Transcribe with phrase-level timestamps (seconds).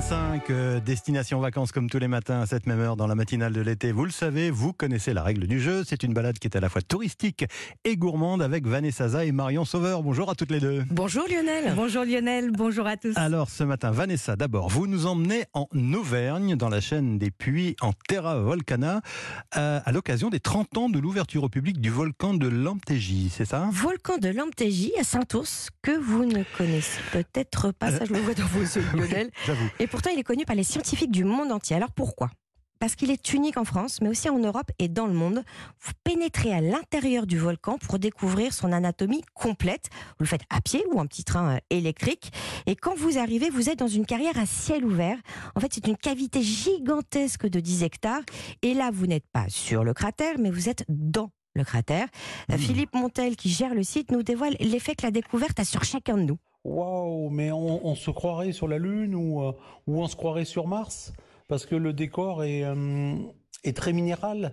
[0.00, 3.52] 7h45, euh, destination vacances comme tous les matins à cette même heure dans la matinale
[3.52, 3.92] de l'été.
[3.92, 5.84] Vous le savez, vous connaissez la règle du jeu.
[5.86, 7.44] C'est une balade qui est à la fois touristique
[7.84, 10.02] et gourmande avec Vanessa Zaza et Marion Sauveur.
[10.02, 10.84] Bonjour à toutes les deux.
[10.90, 11.72] Bonjour Lionel.
[11.74, 13.16] Bonjour Lionel, bonjour à tous.
[13.16, 17.76] Alors ce matin, Vanessa, d'abord, vous nous emmenez en Auvergne, dans la chaîne des puits
[17.80, 19.00] en Terra Volcana,
[19.56, 23.44] euh, à l'occasion des 30 ans de l'ouverture au public du volcan de Lamptégie, c'est
[23.46, 23.68] ça?
[23.72, 28.34] Volcan de Lamptégie à Saint-Ours, que vous ne connaissez peut-être pas, ça je le vois
[28.34, 29.30] dans vos yeux Lionel.
[29.46, 29.68] J'avoue.
[29.86, 31.76] Et pourtant il est connu par les scientifiques du monde entier.
[31.76, 32.28] Alors pourquoi?
[32.80, 35.44] Parce qu'il est unique en France, mais aussi en Europe et dans le monde.
[35.80, 39.84] Vous pénétrez à l'intérieur du volcan pour découvrir son anatomie complète.
[40.18, 42.32] Vous le faites à pied ou en petit train euh, électrique.
[42.66, 45.18] Et quand vous arrivez, vous êtes dans une carrière à ciel ouvert.
[45.54, 48.22] En fait, c'est une cavité gigantesque de 10 hectares.
[48.62, 52.08] Et là, vous n'êtes pas sur le cratère, mais vous êtes dans le cratère.
[52.50, 55.84] Euh, Philippe Montel, qui gère le site, nous dévoile l'effet que la découverte a sur
[55.84, 56.38] chacun de nous.
[56.66, 59.52] Waouh, mais on, se croirait sur la Lune ou, euh,
[59.86, 61.12] ou on se croirait sur Mars?
[61.46, 63.14] Parce que le décor est, euh,
[63.62, 64.52] est très minéral.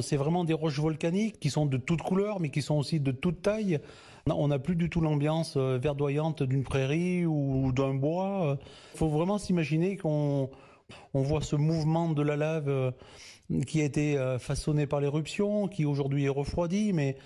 [0.00, 3.12] C'est vraiment des roches volcaniques qui sont de toutes couleurs, mais qui sont aussi de
[3.12, 3.78] toute taille.
[4.26, 8.58] Non, On n'a plus du tout l'ambiance euh, verdoyante d'une prairie ou d'un bois.
[8.94, 10.48] Il faut vraiment s'imaginer qu'on
[11.14, 12.90] on voit ce mouvement de la lave euh,
[13.66, 17.16] qui a été euh, façonné par l'éruption, qui aujourd'hui est refroidi, mais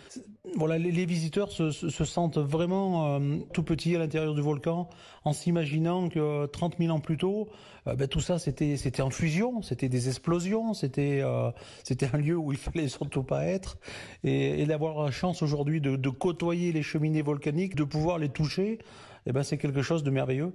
[0.56, 4.88] voilà, les, visiteurs se, se- se sentent vraiment euh, tout petits à l'intérieur du volcan,
[5.24, 7.48] en s'imaginant que 30 000 ans plus tôt,
[7.86, 11.22] ben, tout ça c'était c'était en fusion, c'était des explosions, c'était
[11.82, 13.76] c'était un lieu où il fallait surtout pas être,
[14.22, 18.78] et, d'avoir la chance aujourd'hui de, côtoyer les cheminées volcaniques, de pouvoir les toucher,
[19.26, 20.52] eh ben c'est quelque chose de merveilleux.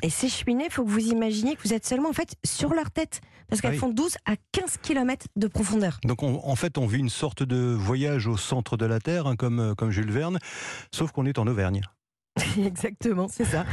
[0.00, 2.72] Et ces cheminées, il faut que vous imaginiez que vous êtes seulement en fait sur
[2.72, 3.78] leur tête, parce qu'elles Ah oui.
[3.80, 5.98] font 12 à 15 km de profondeur.
[6.04, 9.26] Donc on- en fait, on vit une sorte de voyage au centre de la Terre,
[9.26, 10.38] hein, comme, euh, comme Jules Verne,
[10.94, 11.82] sauf qu'on est en Auvergne.
[12.66, 13.64] Exactement, c'est ça.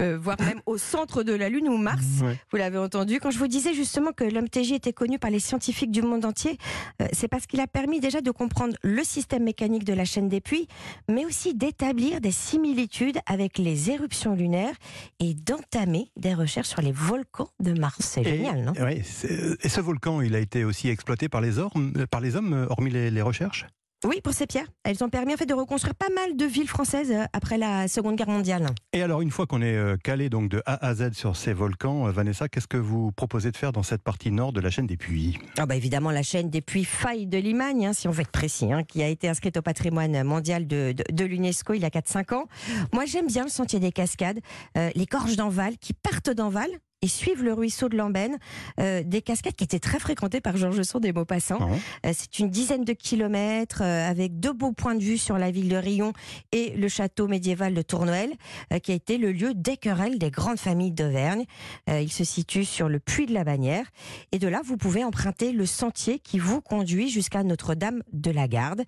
[0.00, 2.04] Euh, voire même au centre de la Lune ou Mars.
[2.22, 2.38] Ouais.
[2.50, 3.20] Vous l'avez entendu.
[3.20, 6.24] Quand je vous disais justement que l'homme TJ était connu par les scientifiques du monde
[6.24, 6.58] entier,
[7.02, 10.28] euh, c'est parce qu'il a permis déjà de comprendre le système mécanique de la chaîne
[10.28, 10.68] des puits,
[11.08, 14.74] mais aussi d'établir des similitudes avec les éruptions lunaires
[15.20, 17.96] et d'entamer des recherches sur les volcans de Mars.
[18.00, 18.72] C'est Et- génial, non?
[18.82, 22.20] ouais, c'est- et ce volcan, il a été aussi exploité par les, ormes, euh, par
[22.20, 23.66] les hommes, euh, hormis les, les recherches?
[24.06, 24.66] Oui, pour ces pierres.
[24.84, 27.88] Elles ont permis en fait de reconstruire pas mal de villes françaises euh, après la
[27.88, 28.66] Seconde Guerre mondiale.
[28.92, 31.54] Et alors, une fois qu'on est euh, calé donc de A à Z sur ces
[31.54, 34.68] volcans, euh, Vanessa, qu'est-ce que vous proposez de faire dans cette partie nord de la
[34.70, 35.38] chaîne des puits?
[35.56, 38.30] Ah bah évidemment la chaîne des puits Failles de Limagne, hein, si on veut être
[38.30, 41.86] précis, hein, qui a été inscrite au patrimoine mondial de, de- de l'UNESCO il y
[41.86, 42.44] a 4-5 ans.
[42.92, 44.40] Moi j'aime bien le sentier des cascades,
[44.76, 46.68] euh, les gorges d'Enval qui partent d'Enval
[47.04, 48.38] et suivent le ruisseau de Lambaine,
[48.80, 51.58] euh, des cascades qui étaient très fréquentées par Georges Sand des Maupassants.
[51.60, 51.66] Ah
[52.06, 55.50] Euh, C'est une dizaine de kilomètres euh, avec deux beaux points de vue sur la
[55.50, 56.14] ville de Rion
[56.52, 58.32] et le château médiéval de Tournoël,
[58.72, 61.44] euh, qui a été le lieu des querelles des grandes familles d'Auvergne.
[61.88, 63.84] Il se situe sur le puits de la Bannière.
[64.32, 68.48] Et de là, vous pouvez emprunter le sentier qui vous conduit jusqu'à Notre-Dame de la
[68.48, 68.82] Garde.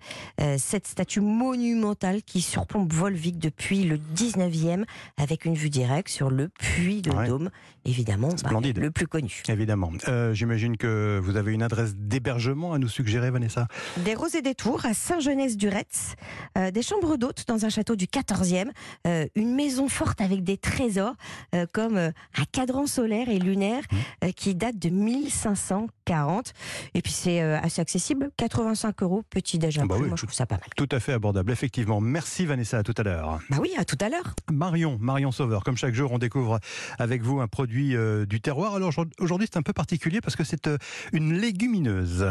[0.57, 4.85] Cette statue monumentale qui surplombe Volvic depuis le 19e
[5.17, 7.27] avec une vue directe sur le puits de Ouais.
[7.27, 7.49] Dôme,
[7.85, 8.77] évidemment bah, Splendide.
[8.77, 9.41] le plus connu.
[9.49, 9.91] Évidemment.
[10.07, 14.41] Euh, J'imagine que vous avez une adresse d'hébergement à nous suggérer, Vanessa Des roses et
[14.41, 16.15] des tours à Saint-Genès-du-Retz,
[16.57, 18.69] euh, des chambres d'hôtes dans un château du 14e,
[19.07, 21.15] euh, une maison forte avec des trésors
[21.55, 23.83] euh, comme euh, un cadran solaire et lunaire
[24.23, 26.53] euh, qui date de 1540.
[26.93, 30.25] Et puis c'est euh, assez accessible, 85 euros, petit déj Bah oui, Moi je tout-
[30.27, 30.67] trouve ça pas mal.
[30.75, 31.99] Tout à fait abordable, effectivement.
[32.01, 33.39] Merci Vanessa, à tout à l'heure.
[33.49, 34.33] Bah oui, à tout à l'heure.
[34.51, 36.59] Marion, Marion Sauveur, comme chaque jour, on découvre
[36.99, 38.75] avec vous un produit euh, du terroir.
[38.75, 40.77] Alors aujourd'hui, c'est un peu particulier parce que c'est euh,
[41.11, 42.25] une légumineuse.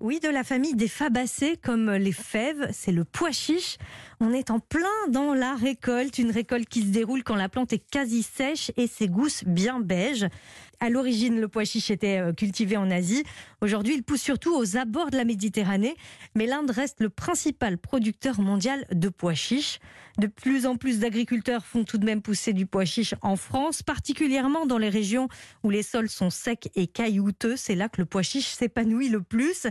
[0.00, 3.78] Oui, de la famille des fabacées comme les fèves, c'est le pois chiche.
[4.20, 7.72] On est en plein dans la récolte, une récolte qui se déroule quand la plante
[7.72, 10.26] est quasi sèche et ses gousses bien beiges.
[10.80, 13.24] À l'origine, le pois chiche était euh, cultivé en Asie.
[13.60, 15.94] Aujourd'hui, il pousse surtout aux abords de la Méditerranée,
[16.34, 19.78] mais l'Inde reste le principal producteur mondial de pois chiche.
[20.18, 23.82] De plus en plus d'agriculteurs font tout de même pousser du pois chiche en France,
[23.82, 25.28] particulièrement dans les régions
[25.62, 27.56] où les sols sont secs et caillouteux.
[27.56, 29.66] C'est là que le pois chiche s'épanouit le plus.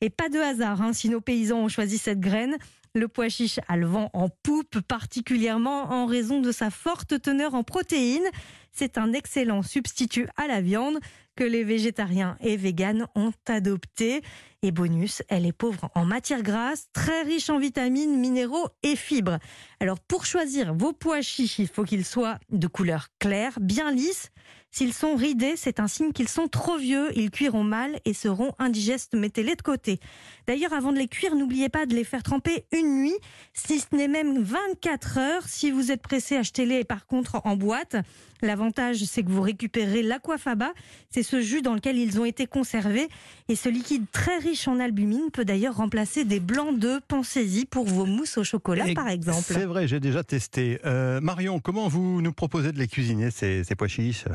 [0.00, 2.56] Et pas de hasard hein, si nos paysans ont choisi cette graine.
[2.96, 7.52] Le pois chiche a le vent en poupe, particulièrement en raison de sa forte teneur
[7.52, 8.26] en protéines.
[8.72, 10.98] C'est un excellent substitut à la viande
[11.36, 14.22] que les végétariens et véganes ont adopté.
[14.62, 19.40] Et bonus, elle est pauvre en matières grasses, très riche en vitamines, minéraux et fibres.
[19.78, 24.30] Alors pour choisir vos pois chiches, il faut qu'ils soient de couleur claire, bien lisses.
[24.76, 28.52] S'ils sont ridés, c'est un signe qu'ils sont trop vieux, ils cuiront mal et seront
[28.58, 29.14] indigestes.
[29.14, 30.00] Mettez-les de côté.
[30.46, 33.16] D'ailleurs, avant de les cuire, n'oubliez pas de les faire tremper une nuit,
[33.54, 35.42] si ce n'est même 24 heures.
[35.46, 37.96] Si vous êtes pressé, achetez-les par contre en boîte.
[38.42, 40.74] L'avantage c'est que vous récupérez l'aquafaba.
[41.08, 43.08] C'est ce jus dans lequel ils ont été conservés.
[43.48, 47.00] Et ce liquide très riche en albumine peut d'ailleurs remplacer des blancs d'œufs.
[47.08, 49.40] Pensez-y pour vos mousses au chocolat, Et par exemple.
[49.40, 50.80] C'est vrai, j'ai déjà testé.
[50.84, 54.26] Euh, Marion, comment vous nous proposez de les cuisiner, ces, ces pois chiches?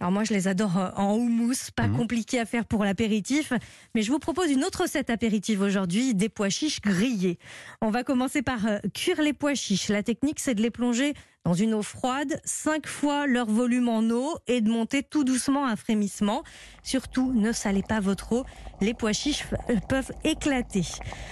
[0.00, 1.96] Alors moi, je les adore euh, en houmous, pas Mhm.
[1.96, 3.52] compliqué à faire pour l'apéritif.
[3.94, 7.38] Mais je vous propose une autre recette apéritive aujourd'hui, des pois chiches grillés.
[7.82, 9.88] On va commencer par euh, cuire les pois chiches.
[9.88, 11.14] La technique, c'est de les plonger
[11.44, 15.66] dans une eau froide, cinq fois leur volume en eau et de monter tout doucement
[15.66, 16.42] un frémissement.
[16.82, 18.44] Surtout, ne salez pas votre eau.
[18.80, 20.82] Les pois chiches euh, peuvent éclater.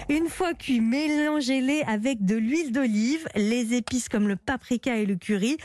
[0.08, 5.14] Une fois cuits, mélangez-les avec de l'huile d'olive, les épices comme le paprika et le
[5.16, 5.56] curry.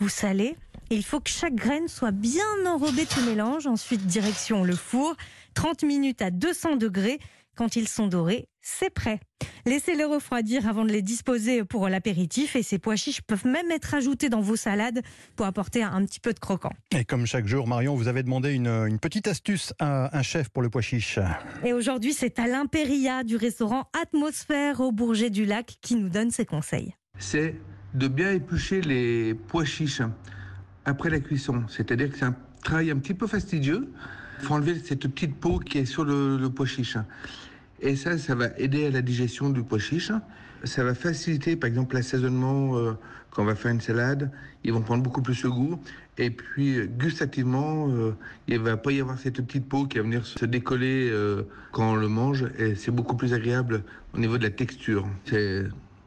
[0.00, 0.56] Vous salez.
[0.90, 3.66] Et il faut que chaque graine soit bien enrobée de ce mélange.
[3.66, 5.16] Ensuite, direction le four.
[5.54, 7.18] 30 minutes à 200 degrés.
[7.56, 9.20] Quand ils sont dorés, c'est prêt.
[9.64, 12.56] Laissez-les refroidir avant de les disposer pour l'apéritif.
[12.56, 15.02] Et ces pois chiches peuvent même être ajoutés dans vos salades
[15.36, 16.72] pour apporter un petit peu de croquant.
[16.90, 20.48] Et comme chaque jour, Marion, vous avez demandé une, une petite astuce à un chef
[20.48, 21.20] pour le pois chiche.
[21.64, 26.32] Et aujourd'hui, c'est à l'Imperia du restaurant Atmosphère au Bourget du Lac qui nous donne
[26.32, 26.94] ses conseils.
[27.18, 27.54] c'est
[27.94, 30.02] de bien éplucher les pois chiches
[30.84, 31.64] après la cuisson.
[31.68, 33.88] C'est-à-dire que c'est un travail un petit peu fastidieux.
[34.40, 36.96] Il faut enlever cette petite peau qui est sur le, le pois chiche.
[37.80, 40.12] Et ça, ça va aider à la digestion du pois chiche.
[40.64, 42.92] Ça va faciliter, par exemple, l'assaisonnement euh,
[43.30, 44.30] quand on va faire une salade.
[44.64, 45.78] Ils vont prendre beaucoup plus de goût.
[46.16, 48.14] Et puis, gustativement, euh,
[48.48, 51.42] il va pas y avoir cette petite peau qui va venir se décoller euh,
[51.72, 52.46] quand on le mange.
[52.58, 53.84] Et c'est beaucoup plus agréable
[54.14, 55.06] au niveau de la texture.
[55.26, 55.64] C'est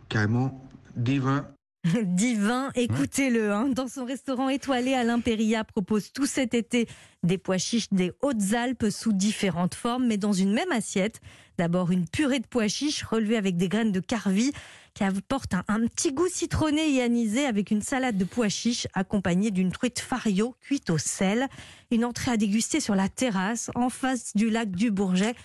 [0.10, 1.46] carrément divin.
[2.04, 3.51] Divin, écoutez-le.
[3.51, 3.69] hein.
[3.69, 6.88] Dans son restaurant étoilé, Alain Perria propose tout cet été
[7.24, 11.22] des pois chiches des Hautes-Alpes sous différentes formes, mais dans une même assiette.
[11.57, 14.51] D'abord une purée de pois chiches relevée avec des graines de carvi
[14.94, 18.88] qui apporte un, un petit goût citronné et anisé avec une salade de pois chiches
[18.94, 21.48] accompagnée d'une truite fario cuite au sel.
[21.92, 25.36] Une entrée à déguster sur la terrasse en face du lac du Bourget.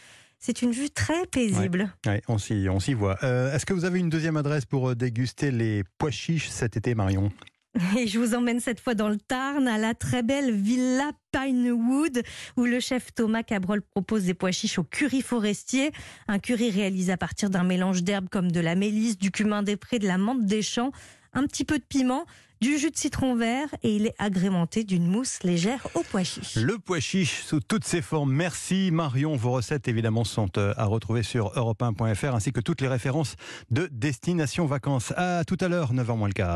[0.45, 1.95] C'est une vue très paisible.
[2.05, 3.17] Ouais, on s'y on s'y voit.
[3.23, 6.77] Euh, Est-ce que vous avez une deuxième adresse pour euh, déguster les pois chiches cet
[6.77, 7.31] été, Marion?
[7.97, 12.25] Et je vous emmène cette fois dans le Tarn, à la très belle Villa Pinewood,
[12.57, 15.93] où le chef Thomas Cabrol propose des pois chiches au curry forestier.
[16.27, 19.77] Un curry réalisé à partir d'un mélange d'herbes comme de la mélisse, du cumin des
[19.77, 20.91] prés, de la menthe des champs,
[21.35, 22.27] un petit peu de piment,
[22.63, 26.55] du jus de citron vert, et il est agrémenté d'une mousse légère aux pois chiches.
[26.55, 28.33] Le pois chiche sous toutes ses formes.
[28.33, 29.35] Merci Marion.
[29.35, 33.35] Vos recettes évidemment sont euh, à retrouver sur europe1.fr ainsi que toutes les références
[33.73, 35.13] de Destination Vacances.
[35.17, 36.51] À tout à l'heure, 9h moins le quart.